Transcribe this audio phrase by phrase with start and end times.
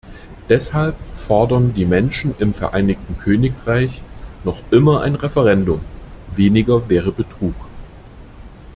[0.49, 4.01] Deshalb fordern die Menschen im Vereinigten Königreich
[4.43, 5.79] noch immer ein Referendum,
[6.35, 7.53] weniger wäre Betrug.